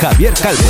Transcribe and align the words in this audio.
Javier 0.00 0.34
Calvo. 0.34 0.62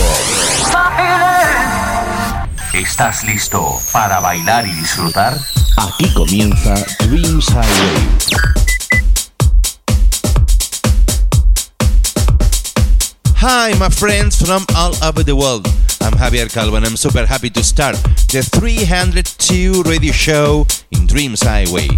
¿Estás 2.73 3.25
listo 3.25 3.79
para 3.93 4.21
bailar 4.21 4.67
y 4.67 4.73
disfrutar? 4.73 5.37
aquí 5.79 6.13
comienza 6.13 6.75
Dreams 7.01 7.47
Highway. 7.49 8.09
Hi, 13.37 13.73
my 13.79 13.89
friends 13.91 14.43
from 14.43 14.67
all 14.75 14.95
over 15.03 15.23
the 15.23 15.37
world. 15.37 15.67
I'm 16.01 16.15
Javier 16.15 16.53
Calvo 16.53 16.77
and 16.77 16.87
I'm 16.87 16.97
super 16.97 17.27
happy 17.27 17.51
to 17.51 17.63
start 17.63 17.97
the 18.33 18.43
302 18.43 19.83
radio 19.83 20.13
show 20.13 20.67
in 20.91 21.07
Dreams 21.07 21.43
Highway. 21.43 21.89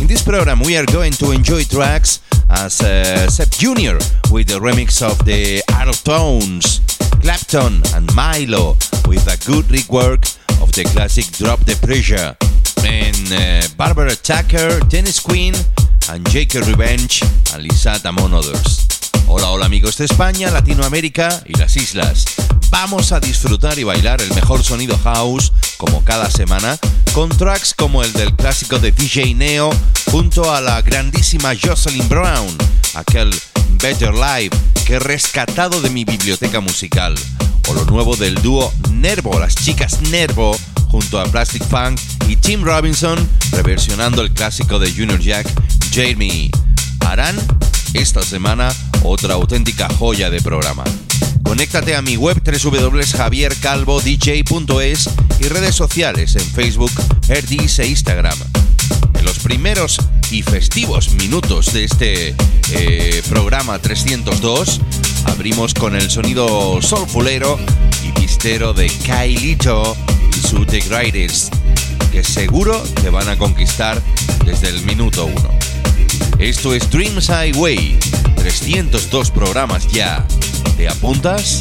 In 0.00 0.06
this 0.06 0.22
program, 0.22 0.60
we 0.60 0.76
are 0.76 0.86
going 0.86 1.12
to 1.12 1.30
enjoy 1.30 1.64
tracks 1.64 2.20
as 2.52 2.80
uh, 2.82 3.28
Sep 3.28 3.50
Jr. 3.50 3.96
with 4.30 4.48
the 4.48 4.58
remix 4.60 5.02
of 5.02 5.24
the 5.24 5.62
Out 5.72 5.88
of 5.88 6.02
Tones, 6.04 6.80
Clapton 7.20 7.82
and 7.94 8.14
Milo 8.14 8.76
with 9.06 9.26
a 9.26 9.38
good 9.46 9.66
rework 9.66 10.36
of 10.62 10.72
the 10.72 10.84
classic 10.84 11.26
Drop 11.32 11.60
the 11.60 11.76
Pressure, 11.84 12.36
and 12.84 13.32
uh, 13.32 13.66
Barbara 13.76 14.14
Tucker, 14.14 14.80
Tennis 14.88 15.20
Queen, 15.20 15.54
and 16.10 16.28
Jacob 16.30 16.66
Revenge, 16.66 17.22
and 17.54 17.64
Lisata, 17.64 18.10
among 18.10 18.34
others. 18.34 18.88
Hola, 19.26 19.50
hola 19.50 19.66
amigos 19.66 19.96
de 19.96 20.04
España, 20.04 20.50
Latinoamérica 20.50 21.42
y 21.46 21.58
las 21.58 21.76
islas. 21.76 22.51
Vamos 22.72 23.12
a 23.12 23.20
disfrutar 23.20 23.78
y 23.78 23.84
bailar 23.84 24.22
el 24.22 24.32
mejor 24.32 24.64
sonido 24.64 24.98
house, 25.04 25.52
como 25.76 26.02
cada 26.04 26.30
semana, 26.30 26.78
con 27.12 27.28
tracks 27.28 27.74
como 27.74 28.02
el 28.02 28.10
del 28.14 28.34
clásico 28.34 28.78
de 28.78 28.90
DJ 28.92 29.34
Neo, 29.34 29.70
junto 30.10 30.50
a 30.50 30.62
la 30.62 30.80
grandísima 30.80 31.52
Jocelyn 31.54 32.08
Brown, 32.08 32.48
aquel 32.94 33.30
Better 33.74 34.14
Life 34.14 34.56
que 34.86 34.94
he 34.94 34.98
rescatado 34.98 35.82
de 35.82 35.90
mi 35.90 36.06
biblioteca 36.06 36.60
musical, 36.60 37.14
o 37.68 37.74
lo 37.74 37.84
nuevo 37.84 38.16
del 38.16 38.36
dúo 38.36 38.72
Nervo, 38.90 39.38
las 39.38 39.54
chicas 39.54 40.00
Nervo, 40.10 40.56
junto 40.88 41.20
a 41.20 41.24
Plastic 41.24 41.64
Funk 41.64 42.00
y 42.26 42.36
Tim 42.36 42.64
Robinson, 42.64 43.28
reversionando 43.50 44.22
el 44.22 44.32
clásico 44.32 44.78
de 44.78 44.90
Junior 44.90 45.20
Jack, 45.20 45.46
Jamie. 45.92 46.50
Harán 47.00 47.36
esta 47.92 48.22
semana 48.22 48.74
otra 49.02 49.34
auténtica 49.34 49.90
joya 49.98 50.30
de 50.30 50.40
programa. 50.40 50.84
Conéctate 51.44 51.96
a 51.96 52.02
mi 52.02 52.16
web 52.16 52.42
www.javiercalvodj.es 52.44 55.10
y 55.40 55.48
redes 55.48 55.74
sociales 55.74 56.36
en 56.36 56.44
Facebook, 56.44 56.92
Herdis 57.28 57.78
e 57.78 57.86
Instagram. 57.88 58.38
En 59.14 59.24
los 59.24 59.38
primeros 59.38 59.98
y 60.30 60.42
festivos 60.42 61.12
minutos 61.12 61.72
de 61.72 61.84
este 61.84 62.34
eh, 62.72 63.22
programa 63.28 63.78
302 63.78 64.80
abrimos 65.26 65.74
con 65.74 65.94
el 65.94 66.10
sonido 66.10 66.80
soulfulero 66.80 67.58
y 68.02 68.12
pistero 68.12 68.72
de 68.72 68.90
Kailito 69.06 69.96
y 70.30 70.46
su 70.46 70.64
The 70.64 70.80
Greatest, 70.80 71.54
que 72.10 72.24
seguro 72.24 72.82
te 73.02 73.10
van 73.10 73.28
a 73.28 73.36
conquistar 73.36 74.02
desde 74.44 74.68
el 74.68 74.82
minuto 74.84 75.26
1. 75.26 75.36
Esto 76.38 76.74
es 76.74 76.90
Dreams 76.90 77.28
Highway, 77.28 77.98
302 78.42 79.30
programas 79.30 79.86
ya. 79.92 80.26
¿Te 80.76 80.88
apuntas? 80.88 81.60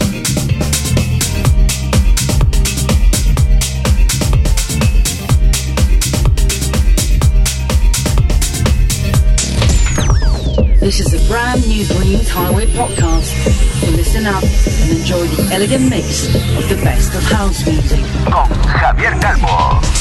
This 10.79 11.01
is 11.01 11.13
a 11.13 11.27
brand 11.29 11.67
new 11.67 11.85
Dreams 11.85 12.27
Highway 12.27 12.65
podcast. 12.73 13.29
So 13.79 13.91
listen 13.91 14.25
up 14.25 14.41
and 14.41 14.97
enjoy 14.97 15.27
the 15.27 15.53
elegant 15.53 15.87
mix 15.87 16.25
of 16.57 16.67
the 16.67 16.81
best 16.83 17.13
of 17.13 17.21
house 17.31 17.63
music. 17.63 17.99
Con 18.25 18.49
Javier 18.65 19.13
Calvo. 19.21 20.00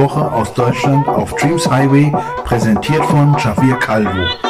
Woche 0.00 0.32
aus 0.32 0.54
Deutschland 0.54 1.06
auf 1.06 1.34
Dreams 1.34 1.70
Highway, 1.70 2.10
präsentiert 2.44 3.04
von 3.04 3.36
Javier 3.38 3.76
Calvo. 3.76 4.49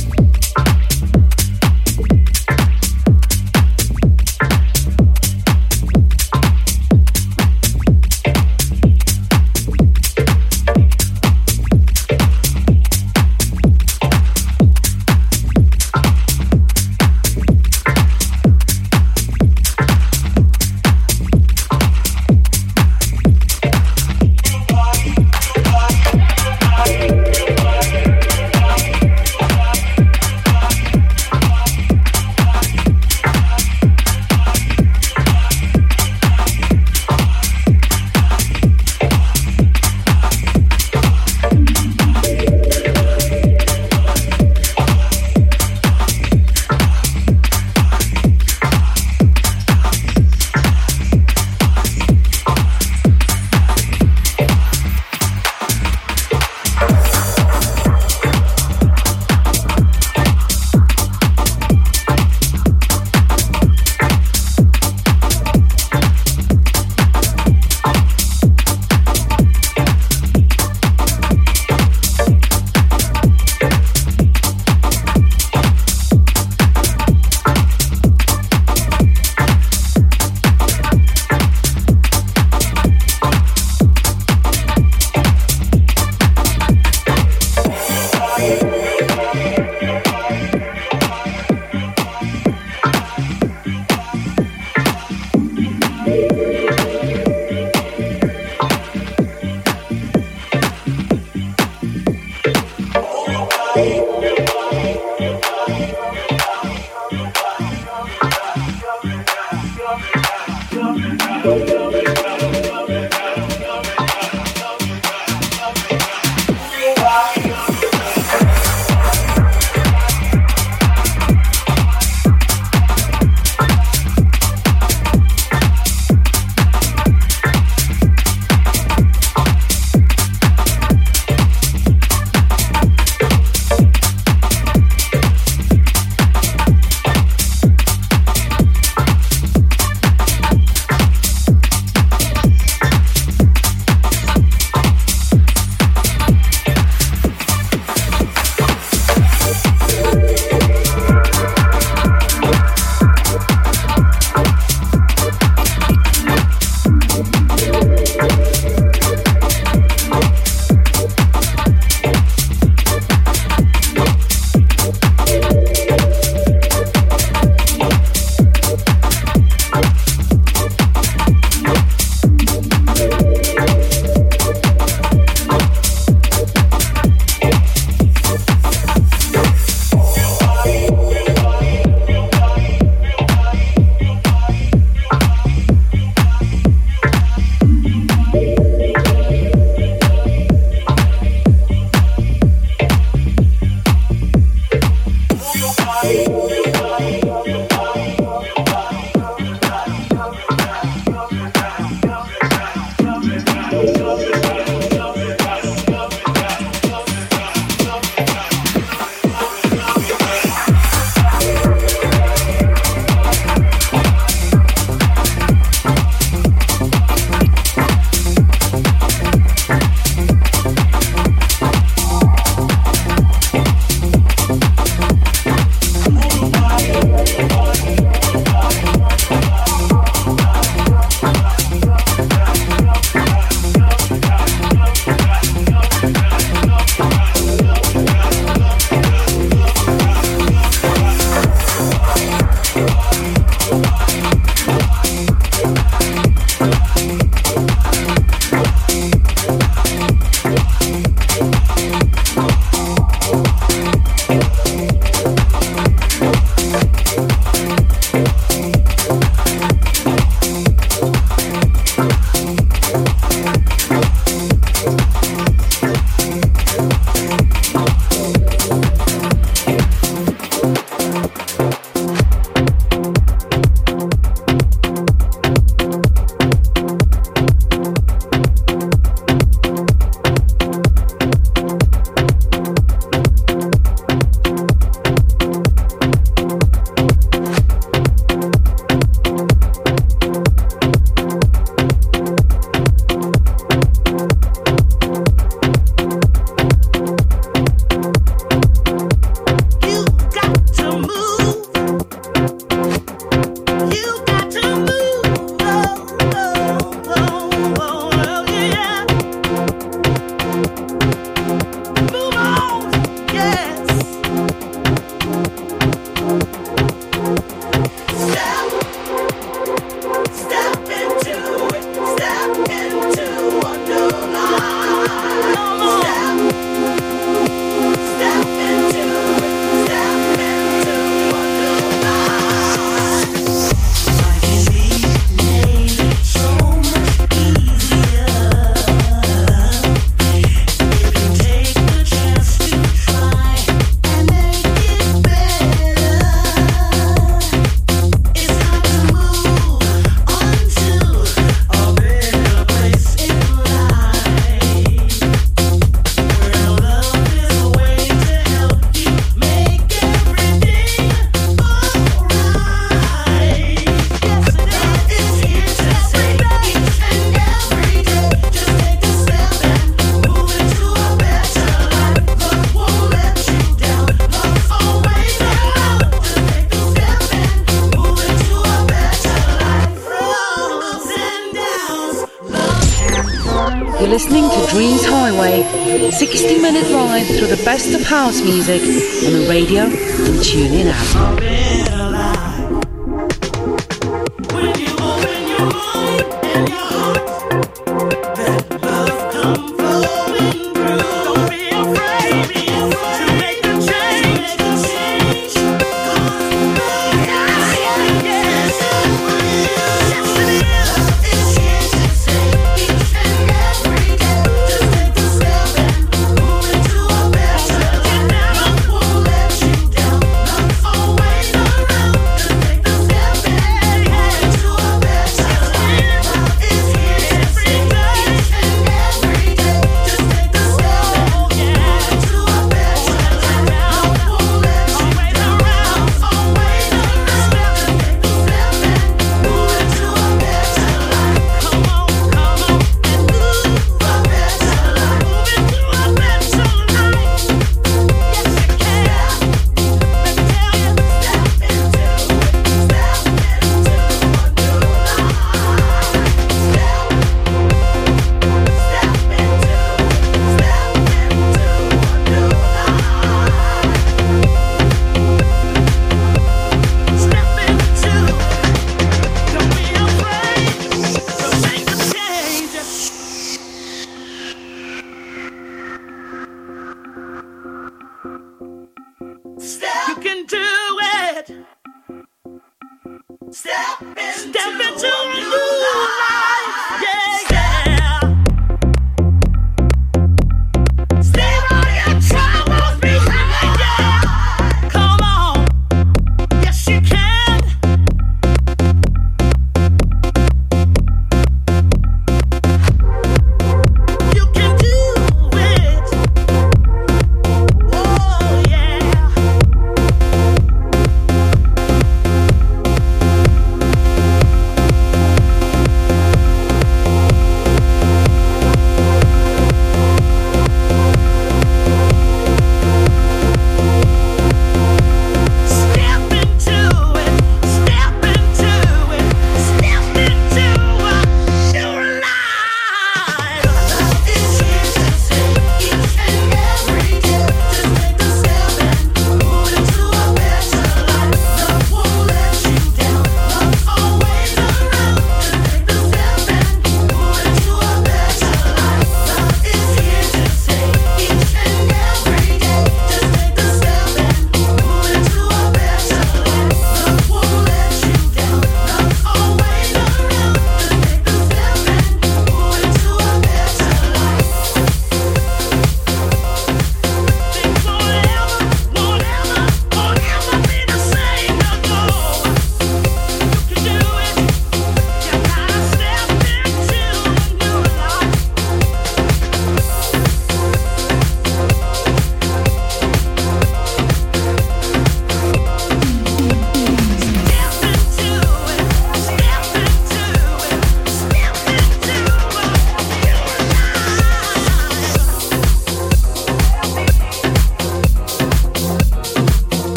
Music 388.51 388.81
on 388.81 389.31
the 389.31 389.45
radio 389.47 390.00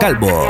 Javier 0.00 0.49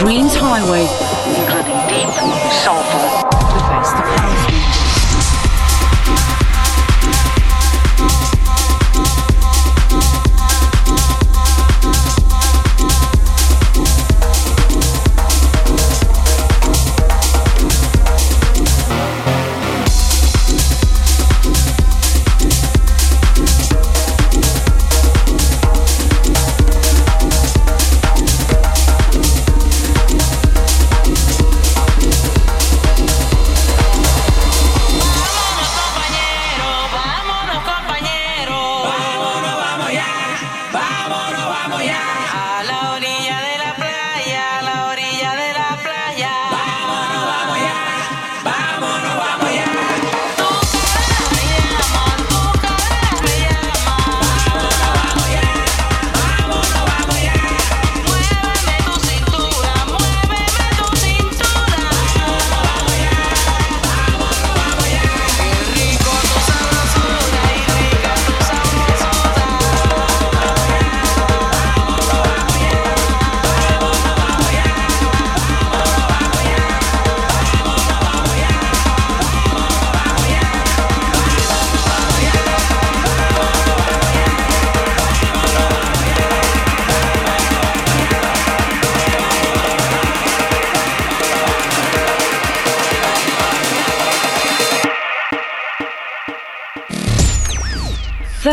Green's 0.00 0.34
Highway, 0.34 0.88
including 1.36 1.76
deep, 1.86 2.08
soulful, 2.64 3.28
to 3.28 3.58
face 3.68 3.92
the. 3.92 4.39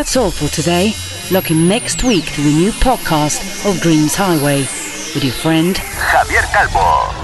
That's 0.08 0.16
all 0.16 0.32
for 0.32 0.48
today. 0.48 0.94
Look 1.32 1.52
in 1.52 1.68
next 1.68 2.02
week 2.02 2.24
to 2.28 2.42
the 2.42 2.54
new 2.54 2.72
podcast 2.72 3.70
of 3.70 3.82
Dreams 3.82 4.16
Highway 4.16 4.60
with 4.62 5.22
your 5.22 5.34
friend 5.34 5.76
Javier 5.76 6.50
Calvo. 6.54 7.17